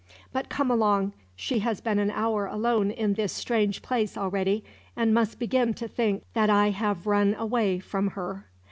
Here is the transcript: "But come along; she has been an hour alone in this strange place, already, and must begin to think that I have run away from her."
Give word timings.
"But 0.33 0.49
come 0.49 0.71
along; 0.71 1.13
she 1.35 1.59
has 1.59 1.79
been 1.79 1.99
an 1.99 2.09
hour 2.09 2.47
alone 2.47 2.89
in 2.89 3.13
this 3.13 3.31
strange 3.31 3.83
place, 3.83 4.17
already, 4.17 4.63
and 4.95 5.13
must 5.13 5.37
begin 5.37 5.75
to 5.75 5.87
think 5.87 6.23
that 6.33 6.49
I 6.49 6.71
have 6.71 7.05
run 7.05 7.35
away 7.35 7.77
from 7.77 8.07
her." 8.17 8.47